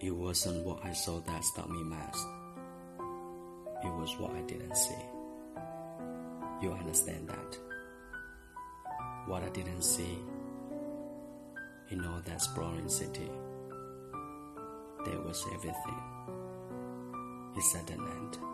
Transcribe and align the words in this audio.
It 0.00 0.10
wasn't 0.10 0.64
what 0.64 0.84
I 0.84 0.92
saw 0.92 1.20
that 1.20 1.44
stopped 1.44 1.70
me 1.70 1.82
most. 1.82 2.26
It 3.84 3.92
was 3.92 4.16
what 4.18 4.32
I 4.32 4.40
didn't 4.42 4.76
see. 4.76 5.04
You 6.60 6.72
understand 6.72 7.28
that? 7.28 7.58
What 9.26 9.42
I 9.42 9.48
didn't 9.50 9.82
see 9.82 10.18
in 11.90 12.04
all 12.04 12.20
that 12.24 12.40
sprawling 12.40 12.88
city, 12.88 13.30
there 15.04 15.20
was 15.20 15.44
everything. 15.54 16.00
It's 17.56 17.74
at 17.76 17.90
an 17.90 18.00
end. 18.00 18.53